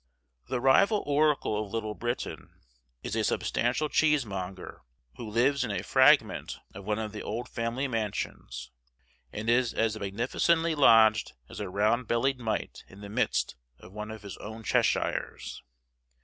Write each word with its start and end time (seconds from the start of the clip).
The 0.47 0.59
rival 0.59 1.03
oracle 1.05 1.63
of 1.63 1.71
Little 1.71 1.93
Britain 1.93 2.59
is 3.03 3.15
a 3.15 3.23
substantial 3.23 3.87
cheesemonger, 3.87 4.81
who 5.17 5.29
lives 5.29 5.63
in 5.63 5.69
a 5.69 5.83
fragment 5.83 6.57
of 6.73 6.85
one 6.85 6.97
of 6.97 7.11
the 7.11 7.21
old 7.21 7.47
family 7.47 7.87
mansions, 7.87 8.71
and 9.31 9.47
is 9.47 9.75
as 9.75 9.99
magnificently 9.99 10.73
lodged 10.73 11.33
as 11.49 11.59
a 11.59 11.69
round 11.69 12.07
bellied 12.07 12.39
mite 12.39 12.83
in 12.87 13.01
the 13.01 13.09
midst 13.09 13.55
of 13.77 13.93
one 13.93 14.09
of 14.09 14.23
his 14.23 14.37
own 14.37 14.63
Cheshires. 14.63 15.61